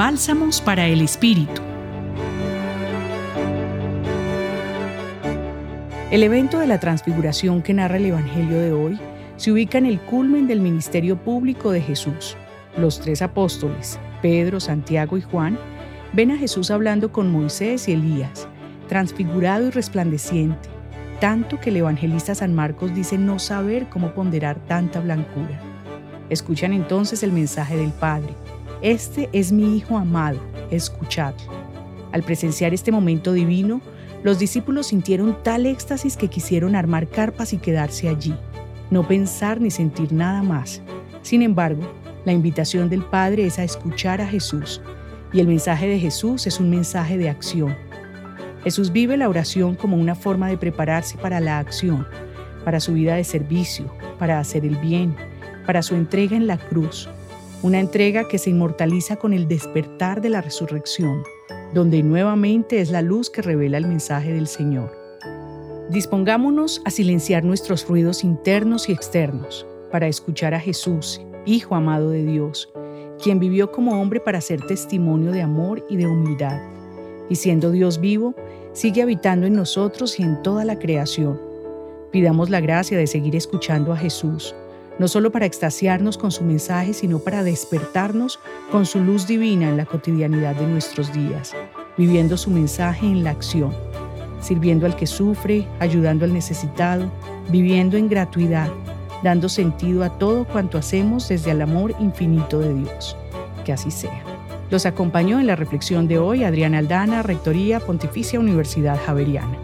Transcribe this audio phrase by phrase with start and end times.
[0.00, 1.60] Bálsamos para el Espíritu.
[6.10, 8.98] El evento de la transfiguración que narra el Evangelio de hoy
[9.36, 12.34] se ubica en el culmen del ministerio público de Jesús.
[12.78, 15.58] Los tres apóstoles, Pedro, Santiago y Juan,
[16.14, 18.48] ven a Jesús hablando con Moisés y Elías,
[18.88, 20.70] transfigurado y resplandeciente,
[21.20, 25.60] tanto que el evangelista San Marcos dice no saber cómo ponderar tanta blancura.
[26.30, 28.34] Escuchan entonces el mensaje del Padre.
[28.82, 30.38] Este es mi Hijo amado,
[30.70, 31.52] escuchadlo.
[32.12, 33.82] Al presenciar este momento divino,
[34.22, 38.34] los discípulos sintieron tal éxtasis que quisieron armar carpas y quedarse allí,
[38.90, 40.80] no pensar ni sentir nada más.
[41.20, 41.82] Sin embargo,
[42.24, 44.80] la invitación del Padre es a escuchar a Jesús,
[45.30, 47.76] y el mensaje de Jesús es un mensaje de acción.
[48.64, 52.06] Jesús vive la oración como una forma de prepararse para la acción,
[52.64, 55.14] para su vida de servicio, para hacer el bien,
[55.66, 57.10] para su entrega en la cruz,
[57.62, 61.22] una entrega que se inmortaliza con el despertar de la resurrección
[61.72, 64.90] donde nuevamente es la luz que revela el mensaje del Señor.
[65.90, 72.24] Dispongámonos a silenciar nuestros ruidos internos y externos para escuchar a Jesús, Hijo amado de
[72.24, 72.70] Dios,
[73.22, 76.60] quien vivió como hombre para ser testimonio de amor y de humildad.
[77.30, 78.34] Y siendo Dios vivo,
[78.72, 81.40] sigue habitando en nosotros y en toda la creación.
[82.12, 84.54] Pidamos la gracia de seguir escuchando a Jesús,
[85.00, 88.38] no solo para extasiarnos con su mensaje, sino para despertarnos
[88.70, 91.56] con su luz divina en la cotidianidad de nuestros días,
[91.96, 93.72] viviendo su mensaje en la acción,
[94.42, 97.10] sirviendo al que sufre, ayudando al necesitado,
[97.48, 98.68] viviendo en gratuidad,
[99.22, 103.16] dando sentido a todo cuanto hacemos desde el amor infinito de Dios.
[103.64, 104.22] Que así sea.
[104.68, 109.56] Los acompañó en la reflexión de hoy Adriana Aldana, Rectoría Pontificia Universidad Javeriana.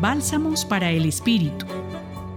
[0.00, 1.66] Bálsamos para el Espíritu